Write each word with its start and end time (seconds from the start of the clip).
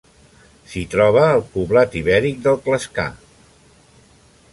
S'hi 0.69 0.81
troba 0.93 1.25
el 1.33 1.43
poblat 1.57 1.97
ibèric 2.01 2.39
del 2.47 2.57
Clascar. 2.69 3.07